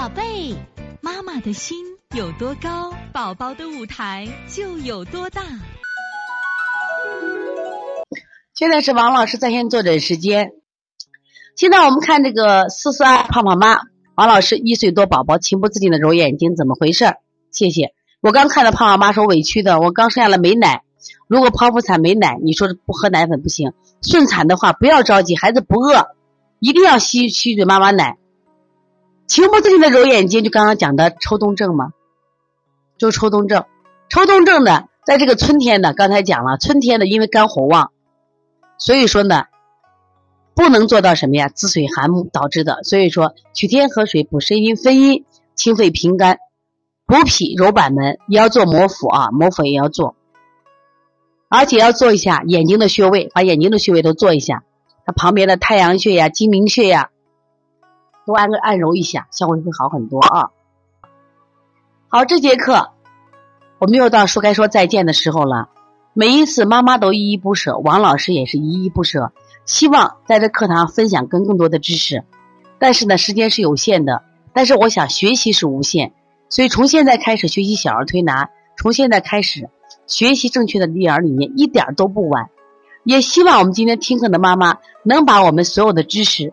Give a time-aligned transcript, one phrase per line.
[0.00, 0.56] 宝贝，
[1.02, 1.76] 妈妈的心
[2.16, 5.42] 有多高，宝宝的舞台就有多大。
[8.54, 10.52] 现在是王老师在线坐诊时间。
[11.54, 13.76] 现在我们看这个四四二胖胖妈，
[14.14, 17.16] 王老师一岁多宝宝情不自禁的揉眼睛，怎么回事？
[17.52, 17.92] 谢谢。
[18.22, 20.82] 我刚看到胖胖妈说委屈的，我刚生下来没奶，
[21.28, 23.74] 如果剖腹产没奶，你说不喝奶粉不行。
[24.00, 26.06] 顺产的话不要着急，孩子不饿，
[26.58, 28.16] 一定要吸吸嘴妈妈奶。
[29.30, 31.92] 情不自禁的揉眼睛，就刚刚讲的抽动症嘛？
[32.98, 33.64] 就抽动症，
[34.08, 37.92] 抽动症呢，在这个春天呢，刚才讲了，春天呢，因为肝火旺，
[38.76, 39.44] 所以说呢，
[40.56, 41.48] 不能做到什么呀？
[41.48, 42.82] 滋水寒木导致的。
[42.82, 45.24] 所以说，取天河水补肾阴分阴，
[45.54, 46.38] 清肺平肝，
[47.06, 50.16] 补脾揉板门，也要做摩腹啊，摩腹也要做，
[51.48, 54.64] 而且要做一下眼睛的穴位，把眼睛的穴位都做一下，
[55.06, 57.10] 它旁边的太阳穴呀、睛明穴呀。
[58.30, 60.50] 多按个按揉一下，效果会好很多啊。
[62.06, 62.90] 好，这节课
[63.78, 65.68] 我们又到说该说再见的时候了。
[66.12, 69.32] 每一次妈妈都依依不舍，王老师也是依依不舍，
[69.64, 72.24] 希望在这课堂分享更更多的知识。
[72.78, 76.12] 但是呢，时间是有限的，但是我想学习是无限，
[76.48, 79.68] 所以从现在开始学习小儿推拿，从现在开始
[80.06, 82.48] 学习正确的育儿理念，一点都不晚。
[83.04, 86.52] 也希望我们今天听课的妈妈能把我们所有的知识。